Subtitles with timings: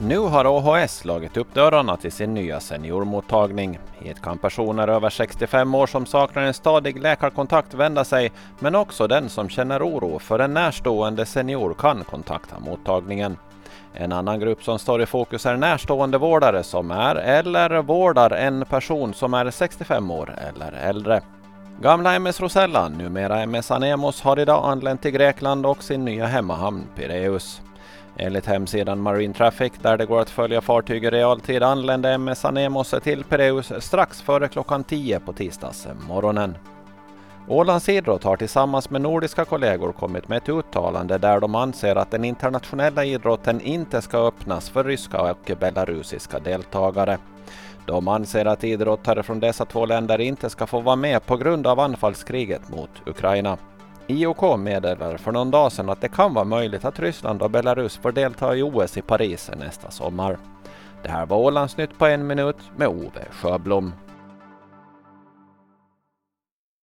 [0.00, 3.78] Nu har AHS slagit upp dörrarna till sin nya seniormottagning.
[3.98, 9.06] Hit kan personer över 65 år som saknar en stadig läkarkontakt vända sig, men också
[9.06, 13.36] den som känner oro för en närstående senior kan kontakta mottagningen.
[13.94, 18.64] En annan grupp som står i fokus är närstående vårdare som är eller vårdar en
[18.64, 21.20] person som är 65 år eller äldre.
[21.80, 26.84] Gamla MS Rosella, numera MS Anemos, har idag anlänt till Grekland och sin nya hemmahamn
[26.96, 27.60] Pireus.
[28.20, 32.94] Enligt hemsidan Marine Traffic, där det går att följa fartyg i realtid, anlände MS Anemos
[33.02, 36.54] till Pireus strax före klockan 10 på tisdagsmorgonen.
[37.48, 42.10] Ålands Idrott har tillsammans med nordiska kollegor kommit med ett uttalande där de anser att
[42.10, 47.18] den internationella idrotten inte ska öppnas för ryska och belarusiska deltagare.
[47.86, 51.66] De anser att idrottare från dessa två länder inte ska få vara med på grund
[51.66, 53.58] av anfallskriget mot Ukraina.
[54.10, 57.96] IOK meddelade för någon dag sedan att det kan vara möjligt att Ryssland och Belarus
[57.96, 60.38] får delta i OS i Paris nästa sommar.
[61.02, 63.92] Det här var Ålandsnytt på en minut med Ove Sjöblom.